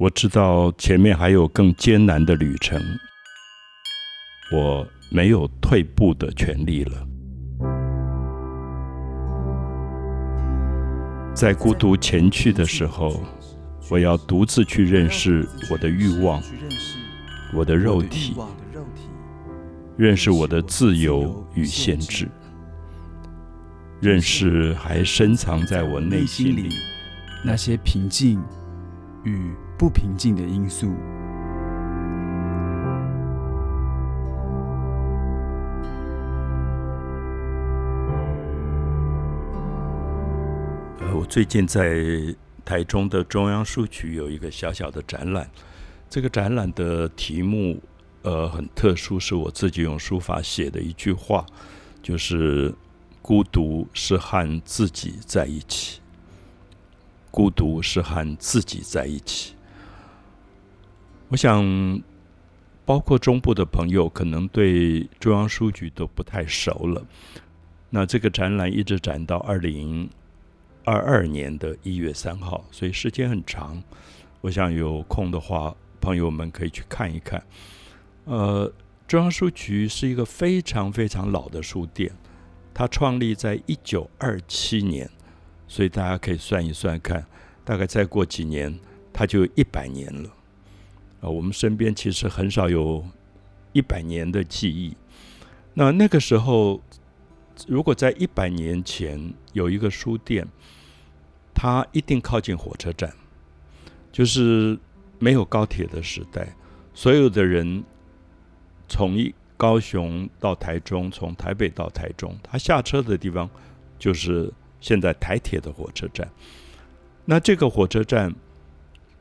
[0.00, 2.80] 我知道前面还有更艰难的旅程，
[4.50, 7.06] 我没有退步的权利了。
[11.34, 13.22] 在孤独前去的时候，
[13.90, 16.42] 我要独自去认识我的欲望，
[17.52, 18.34] 我的肉体，
[19.98, 22.26] 认识我的自由与限制，
[24.00, 26.70] 认识还深藏在我内心里
[27.44, 28.42] 那些平静
[29.24, 29.52] 与。
[29.80, 30.88] 不平静的因素。
[40.98, 41.96] 呃，我最近在
[42.62, 45.48] 台中的中央书局有一个小小的展览，
[46.10, 47.82] 这个展览的题目
[48.20, 51.46] 呃很特殊，是我自己用书法写的一句话，
[52.02, 52.74] 就是
[53.22, 56.02] “孤独是和自己在一起”，
[57.32, 59.54] 孤独是和自己在一起。
[61.30, 62.02] 我想，
[62.84, 67.06] 包括中部的朋友，可能对中央书局都不太熟了。
[67.88, 70.10] 那这个展览一直展到二零
[70.84, 73.80] 二二年的一月三号，所以时间很长。
[74.40, 77.40] 我想有空的话，朋友们可以去看一看。
[78.24, 78.72] 呃，
[79.06, 82.10] 中央书局是一个非常非常老的书店，
[82.74, 85.08] 它创立在一九二七年，
[85.68, 87.24] 所以大家可以算一算看，
[87.64, 88.76] 大概再过几年，
[89.12, 90.28] 它就一百年了。
[91.20, 93.04] 啊，我们身边其实很少有
[93.72, 94.96] 一百年的记忆。
[95.74, 96.80] 那那个时候，
[97.68, 100.46] 如果在一百年前有一个书店，
[101.54, 103.12] 它一定靠近火车站，
[104.10, 104.78] 就是
[105.18, 106.56] 没有高铁的时代，
[106.94, 107.84] 所有的人
[108.88, 113.48] 从一高雄到台中，从台北到台中，他下车的地方
[113.98, 116.28] 就是现在台铁的火车站。
[117.26, 118.34] 那这个火车站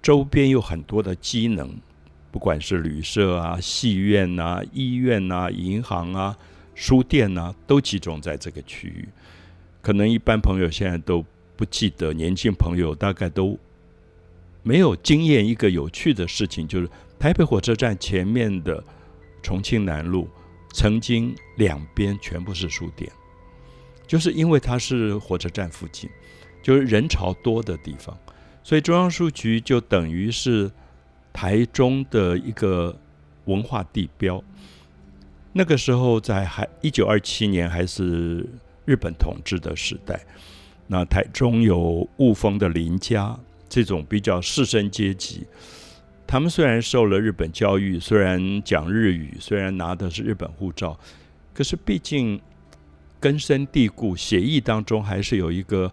[0.00, 1.76] 周边有很多的机能。
[2.36, 6.36] 不管是旅社啊、戏院啊、医院啊、银行啊、
[6.74, 9.08] 书店啊，都集中在这个区域。
[9.80, 11.24] 可能一般朋友现在都
[11.56, 13.58] 不记得，年轻朋友大概都
[14.62, 15.46] 没有经验。
[15.48, 18.84] 一个有趣的事情就是，台北火车站前面的
[19.42, 20.28] 重庆南路，
[20.74, 23.10] 曾经两边全部是书店，
[24.06, 26.10] 就是因为它是火车站附近，
[26.62, 28.14] 就是人潮多的地方，
[28.62, 30.70] 所以中央书局就等于是。
[31.36, 32.98] 台中的一个
[33.44, 34.42] 文化地标，
[35.52, 38.48] 那个时候在还一九二七年还是
[38.86, 40.18] 日本统治的时代，
[40.86, 43.38] 那台中有雾峰的林家
[43.68, 45.46] 这种比较士绅阶级，
[46.26, 50.98] 他们虽然受了日本教育，虽然讲日语，虽然拿的是日本护照，
[51.52, 52.40] 可是毕竟
[53.20, 55.92] 根深蒂固，协议当中还是有一个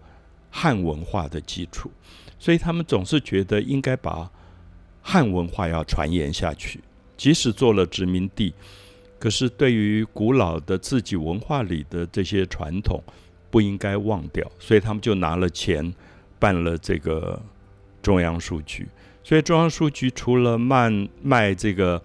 [0.50, 1.90] 汉文化的基础，
[2.38, 4.30] 所以他们总是觉得应该把。
[5.06, 6.80] 汉文化要传言下去，
[7.14, 8.54] 即使做了殖民地，
[9.18, 13.02] 可是对于古老的自己文化里的这些传统，
[13.50, 14.50] 不应该忘掉。
[14.58, 15.92] 所以他们就拿了钱
[16.38, 17.38] 办了这个
[18.00, 18.88] 中央书局。
[19.22, 20.90] 所以中央书局除了卖
[21.22, 22.02] 卖这个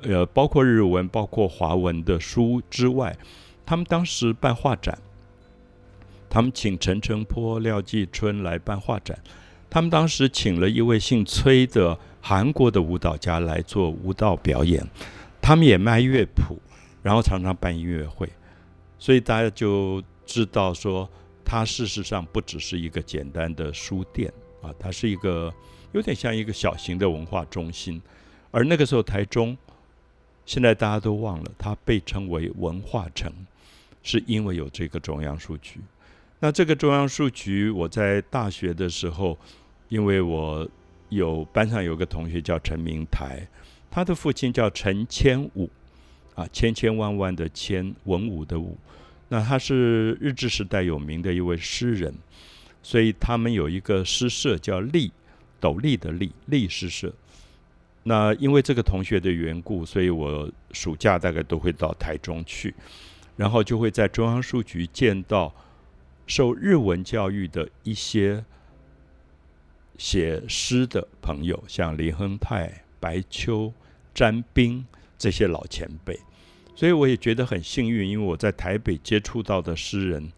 [0.00, 3.14] 呃，包括日文、包括华文的书之外，
[3.66, 4.98] 他们当时办画展，
[6.30, 9.18] 他们请陈澄波、廖继春来办画展。
[9.70, 11.98] 他们当时请了一位姓崔的。
[12.20, 14.84] 韩国的舞蹈家来做舞蹈表演，
[15.40, 16.58] 他们也卖乐谱，
[17.00, 18.28] 然后常常办音乐会，
[18.98, 21.08] 所以大家就知道说，
[21.42, 24.30] 它事实上不只是一个简单的书店
[24.60, 25.54] 啊，它是一个
[25.92, 28.02] 有点像一个小型的文化中心。
[28.50, 29.56] 而那个时候台中，
[30.44, 33.32] 现在大家都忘了，它被称为文化城，
[34.02, 35.80] 是因为有这个中央书局。
[36.40, 39.38] 那这个中央书局，我在大学的时候，
[39.88, 40.68] 因为我。
[41.10, 43.40] 有班上有个同学叫陈明台，
[43.90, 45.70] 他的父亲叫陈千武，
[46.34, 48.76] 啊，千千万万的千，文武的武，
[49.30, 52.14] 那他是日治时代有名的一位诗人，
[52.82, 55.10] 所以他们有一个诗社叫立，
[55.58, 57.10] 斗笠的笠，立诗社。
[58.02, 62.74] 那因为这个同学的缘故，所以我暑假大概都会到台中去，
[63.34, 65.50] 然后就会在中央书局见到
[66.28, 68.44] 受日文教育的一些。
[69.96, 73.74] 写诗的朋友，像林亨泰、白秋、
[74.14, 74.86] 詹冰
[75.18, 76.16] 这些老前辈，
[76.76, 80.30] 所以我也觉得很幸运，因为我在台北接触到的诗人，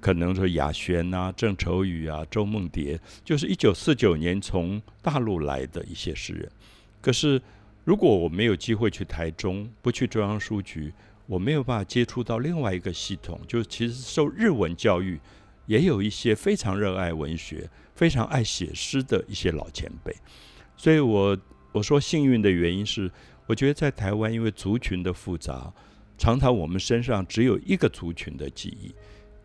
[0.00, 6.50] 可能说雅璇啊、郑愁予啊、周梦蝶，就是一九四九年从大陆来的一些诗人。
[7.00, 7.40] 可是，
[7.84, 10.92] 如果我没有机会去台中，不去中央书局，
[11.26, 15.20] 我没有办法接触到另外一个系统，就是其实受日文教育，
[15.66, 17.68] 也有一些非常热爱文学。
[17.96, 20.14] 非常爱写诗的一些老前辈，
[20.76, 21.34] 所以我
[21.72, 23.10] 我说幸运的原因是，
[23.46, 25.72] 我觉得在台湾，因为族群的复杂，
[26.18, 28.94] 常常我们身上只有一个族群的记忆。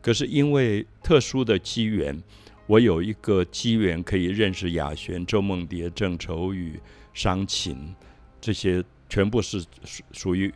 [0.01, 2.21] 可是因为特殊的机缘，
[2.67, 6.77] 我有一个机缘可以认识雅璇、周梦蝶、郑愁予、
[7.13, 7.95] 商琴，
[8.41, 10.53] 这些全部是属属于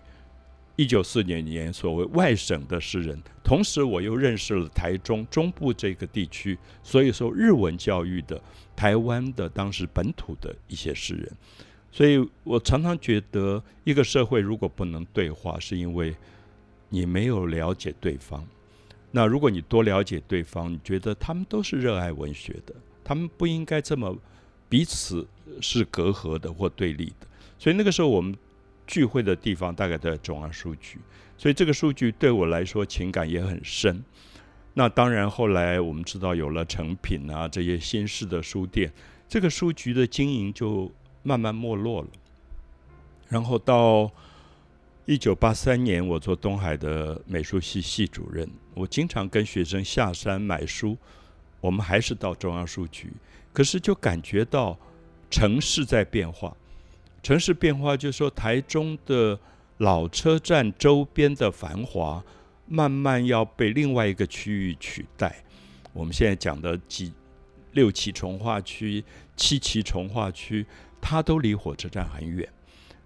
[0.76, 3.22] 一九四九年所谓外省的诗人。
[3.44, 8.42] 同时，我又认识了台中中部这个地区，所以说日文教育的
[8.76, 11.32] 台湾的当时本土的一些诗人。
[11.92, 16.14] 所以我常常觉得，一个社会如果不能对话，是因为
[16.90, 18.46] 你没有了解对方。
[19.12, 24.14] 那如果你多了解对方，你觉得他们都是热爱文学的，他们不应该这么
[24.68, 25.26] 彼此
[25.62, 27.28] 是隔阂的或对立的。
[27.58, 28.36] 所以那个时候我们
[28.86, 31.00] 聚会的地方大概在中央书局，
[31.38, 34.04] 所以这个书局对我来说情感也很深。
[34.74, 38.92] 那当然后来我们知道有了成品啊这些新式的书店，
[39.28, 40.92] 这个书局的经营就
[41.24, 42.08] 慢慢没落了。
[43.30, 44.12] 然后到。
[45.08, 50.98] 一九八三年，我做东海的美术系系主任，我经常跟学生下山买书。
[51.62, 53.14] 我们还是到中央书局，
[53.54, 54.76] 可是就感觉到
[55.30, 56.58] 城市在变化。
[57.26, 59.40] 城市变化，就是说台中的
[59.80, 62.24] 老车站周边的繁华，
[62.68, 65.44] 慢慢要被另外一个区域取代。
[65.92, 67.12] 我们现在讲的几
[67.72, 69.04] 六期从化区、
[69.36, 70.64] 七期从化区，
[71.02, 72.48] 它都离火车站很远。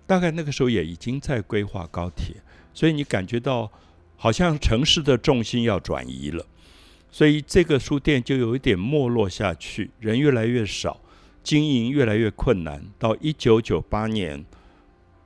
[0.05, 2.35] 大概那个时候也已经在规划高铁，
[2.73, 3.71] 所以你感觉到
[4.17, 6.45] 好像城市的重心要转移了，
[7.09, 10.99] 所以这个书店就有一点没落下去，人越来越少，
[11.49, 12.79] 经营越来越困难。
[12.99, 14.45] 到一九九八年，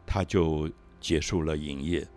[0.05, 0.71] 它就
[1.01, 2.07] 结束了营业。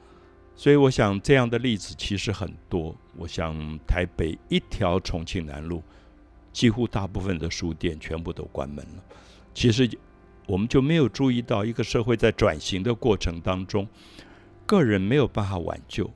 [0.54, 2.94] 所以我想这样的例子其实很多。
[3.16, 5.82] 我想台北一条重庆南路，
[6.52, 9.02] 几乎大部分的书店全部都关门了。
[9.52, 9.90] 其实。
[10.48, 13.88] 我们就没有注意到，一个社会在转型的过程当中，
[14.64, 16.08] 个人没有办法挽救。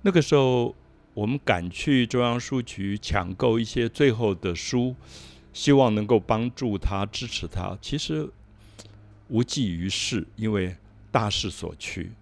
[0.00, 0.74] 那个时候，
[1.12, 4.96] 我们赶去中央书局抢购一些最后的书，
[5.54, 7.78] 希望能够帮助他、支持他。
[7.80, 8.28] 其实
[9.28, 10.76] 无济于事，因为
[11.10, 12.12] 大势所趋，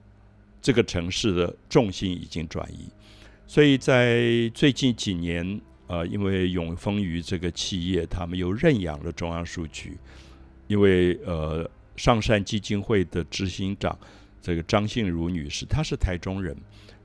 [0.60, 2.88] 这个城市的重心已经转移。
[3.48, 9.98] 所以在最近几年，呃，因为永丰余这个企业，他们又认养了中央书局。
[10.68, 13.98] 因为呃，上善基金会的执行长
[14.40, 16.56] 这个张信如女士，她是台中人，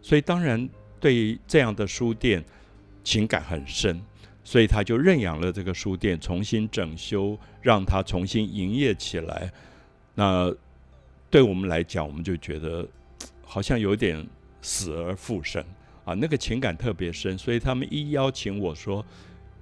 [0.01, 0.69] 所以当然
[1.01, 2.41] 对这样的书店
[3.03, 4.01] 情感很深，
[4.47, 9.51] 所以他就认养了这个书店，重新整修，让它重新营业起来。
[10.15, 10.49] 那
[11.29, 12.87] 对我们来讲，我们就觉得
[13.43, 14.25] 好像有点
[14.61, 15.61] 死而复生
[16.05, 19.05] 啊，那个情感特别深，所以他们一邀请我说，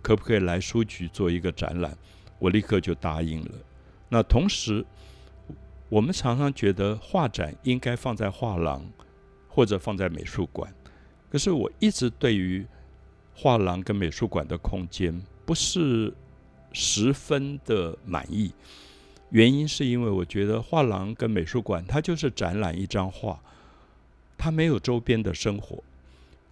[0.03, 1.97] 可不可以来书局做一个展览，
[2.37, 3.51] 我立刻就答应了。
[4.07, 4.85] 那同时，
[5.89, 8.85] 我们常常觉得画展应该放在画廊
[9.47, 10.71] 或者放在美术馆，
[11.31, 12.63] 可是我一直对于
[13.35, 16.13] 画廊跟美术馆的空间不是
[16.71, 18.51] 十分的满意。
[19.29, 23.39] 原因是因为我觉得画廊跟美术馆它就是展览一张画，
[24.37, 25.83] 它没有周边的生活。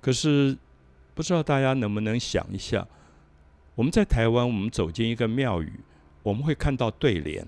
[0.02, 0.58] 可是
[1.14, 2.86] 不知道大家能不能想一下，
[3.76, 5.72] 我们在台湾，我们走进一个庙宇。
[6.24, 7.46] 我们会看到对联，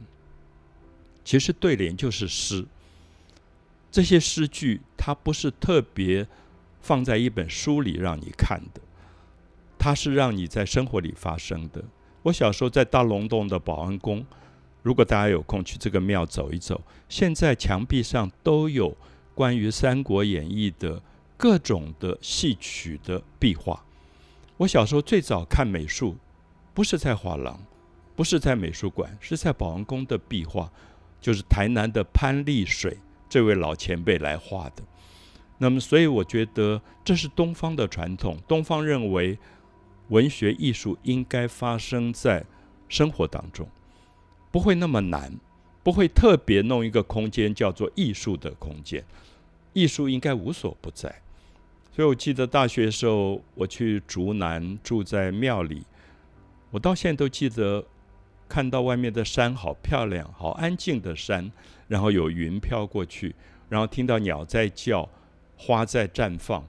[1.23, 2.65] 其实对联就是诗。
[3.89, 6.27] 这些诗句它不是特别
[6.81, 8.81] 放在一本书里让你看的，
[9.85, 11.79] 它是让你在生活里发生的。
[12.23, 14.25] 我小时候在大龙洞的保安宫，
[14.81, 18.97] 如果大家有空去这个庙走一走，现在墙壁上都有
[19.35, 20.99] 关于《三国演义》的
[21.37, 23.85] 各种的戏曲的壁画。
[24.57, 26.15] 我小时候最早看美术，
[26.73, 27.59] 不是在画廊。
[28.15, 30.67] 不是在美术馆，是在保安宫的壁画，
[31.21, 32.97] 就是台南的潘丽水
[33.29, 34.81] 这位老前辈来画的。
[35.59, 38.35] 那么，所以我觉得这是东方的传统。
[38.47, 39.37] 东方认为
[40.09, 42.45] 文学艺术应该发生在
[42.87, 43.67] 生活当中，
[44.51, 45.39] 不会那么难，
[45.83, 49.03] 不会特别弄一个空间叫做艺术的空间。
[49.73, 51.21] 艺术应该无所不在。
[51.91, 55.83] 所以我记得大学时候，我去竹南住在庙里，
[56.71, 57.85] 我到现在都记得。
[58.47, 61.51] 看到外面的山好漂亮，好安静的山，
[61.87, 63.33] 然后有云飘过去，
[63.69, 65.09] 然后听到鸟在叫，
[65.57, 66.63] 花在绽放。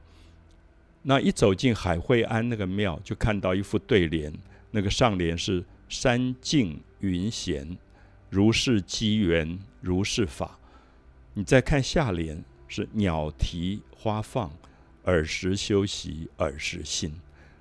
[1.09, 4.33] 那一走进海会安那个庙，就看到一副对联，
[4.73, 7.79] 那个上联是“山静云闲，
[8.29, 10.59] 如是机缘如是法”。
[11.35, 14.51] 你再看下联是“鸟啼花放，
[15.05, 17.15] 耳时休息耳时心”。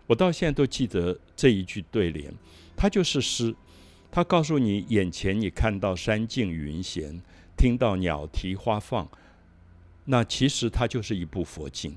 [0.08, 2.34] 我到现在都记得这一句对联，
[2.75, 3.56] 它就是诗。
[4.12, 7.22] 它告诉你眼前你看到山静云闲，
[7.56, 9.08] 听到鸟啼花放，
[10.06, 11.96] 那其实它就是一部佛经。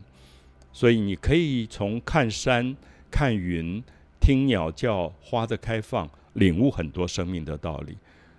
[0.78, 2.76] 所以你可以从看山、
[3.10, 3.82] 看云、
[4.20, 7.98] 听鸟叫、花的开放，领悟很多生命的道理。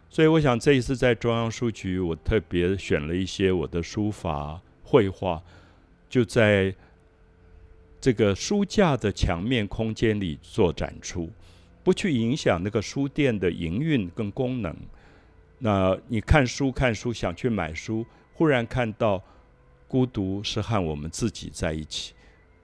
[0.10, 5.44] 所以我想这一次在中央书局，我特别选了一些我的书法、绘画，
[6.10, 6.74] 就在
[8.00, 11.30] 这个书架的墙面空间里做展出，
[11.84, 14.74] 不去影响那个书店的营运跟功能。
[15.58, 19.22] 那你看书看书，想去买书，忽然看到
[19.90, 22.14] 孤独是和我们自己在一起，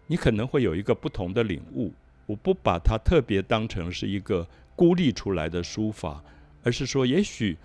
[0.08, 1.94] 你可能会有一个不同的领悟。
[2.26, 6.24] 我不把它特别当成是一个孤立出来的书法。
[6.64, 7.56] 而是说，也许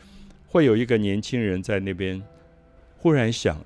[0.47, 2.23] 会有一个年轻人在那边
[2.99, 3.59] 忽然想：“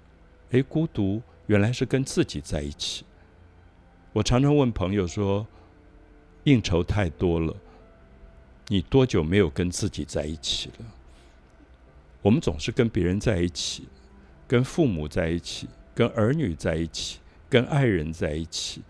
[0.52, 3.04] 哎，孤独原来是跟自己在一起。”
[4.14, 5.44] 我常常问朋友说
[6.44, 7.52] ：“应酬太多了，
[8.68, 10.86] 你多久没有跟自己在一起了？”
[12.22, 13.88] 我们总是跟别人在一起，
[14.46, 15.66] 跟父母在一起，
[15.96, 17.18] 跟儿女在一起，
[17.54, 18.82] 跟爱人在一起，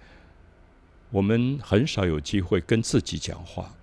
[1.11, 3.75] 我们很少有机会跟自己讲话。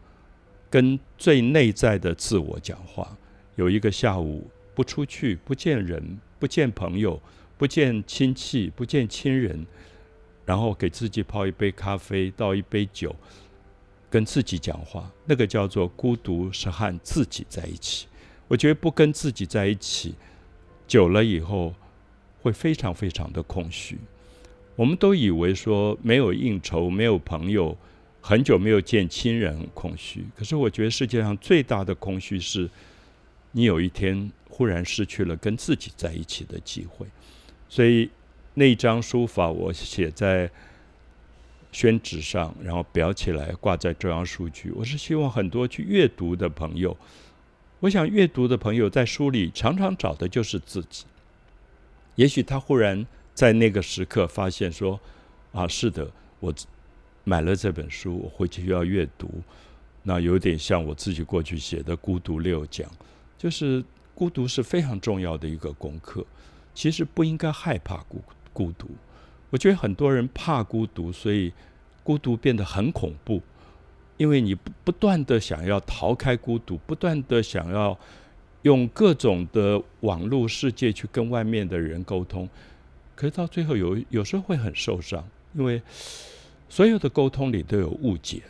[0.71, 3.15] 跟最内在的自我讲话，
[3.57, 7.21] 有一个下午不出去，不见人，不见朋友，
[7.59, 9.67] 不见亲戚，不见亲人，
[10.45, 13.15] 然后给自己泡一杯咖啡，倒一杯酒，
[14.09, 18.07] 跟自己讲话，那个叫做孤独，是和自己在一起。
[18.47, 20.15] 我觉得不跟自己在一起，
[20.87, 21.75] 久了以后
[22.41, 23.99] 会非常非常的空虚。
[24.75, 27.77] 我们都以为说没有应酬，没有朋友。
[28.23, 30.23] 很久没有见亲人，很空虚。
[30.37, 32.69] 可是我觉得世界上最大的空虚是，
[33.51, 37.07] 你有一天忽然失去了跟自己在一起的机会。
[37.67, 38.07] 所以
[38.53, 40.47] 那张书法我写在
[41.71, 44.71] 宣纸上，然后裱起来挂在中央书局。
[44.75, 46.95] 我是希望很多去阅读的朋友，
[47.79, 51.05] 我想阅读的朋友在书里常常找的就是自己。
[52.13, 54.99] 也许他忽然在那个时刻发现说
[55.53, 56.53] ：“啊，是的，我。”
[57.23, 59.29] 买了这本书，我回去要阅读。
[60.01, 62.89] 那有点像我自己过去写的《孤独六讲》，
[63.37, 63.85] 就是
[64.15, 66.25] 孤独是非常重要的一个功课。
[66.73, 68.19] 其实不应该害怕孤
[68.51, 68.89] 孤独。
[69.51, 71.53] 我觉得很多人怕孤独，所以
[72.03, 73.39] 孤独变得很恐怖。
[74.17, 77.95] 因为你不不断的想要逃开孤独，不断的想要
[78.63, 82.49] 用各种的网络世界去跟外面的人沟通，
[83.21, 85.23] 可是到最后有有时候会很受伤，
[85.53, 85.79] 因为。
[86.73, 88.43] 所有的沟通里都有误解。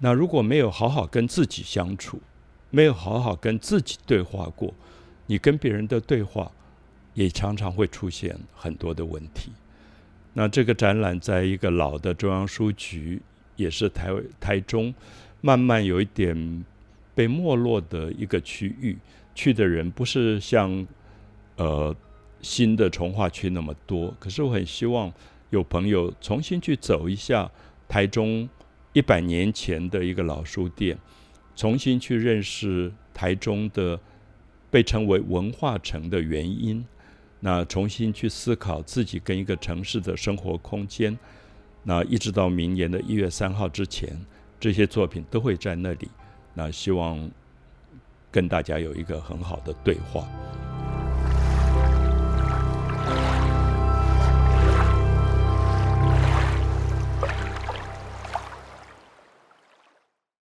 [0.00, 2.20] 那如果没有好好跟自己相处，
[2.70, 4.74] 没有好好跟自己对话过，
[5.26, 6.50] 你跟别人的对话
[7.14, 9.52] 也常常会出现很多的问题。
[10.32, 13.22] 那这个展览在一个老的中央书局，
[13.54, 14.92] 也是台台中
[15.40, 16.64] 慢慢有一点
[17.14, 18.98] 被没落的一个区域，
[19.36, 20.84] 去的人不是像
[21.54, 21.94] 呃
[22.44, 24.14] 新的从化区那么多。
[24.20, 25.10] 可是我很希望。
[25.50, 27.48] 有朋友重新去走一下
[27.86, 28.48] 台中
[28.92, 30.98] 一百年前的一个老书店，
[31.54, 34.00] 重新去认识台中的
[34.68, 36.84] 被称为文化城的原因，
[37.38, 41.16] 那重新去思考自己跟一个城市的生活空间，
[41.84, 44.26] 那一直到明年的一月三号之前，
[44.58, 46.08] 这些作品都会在那里。
[46.54, 47.30] 那希望
[48.32, 50.26] 跟大家有一个很好的对话。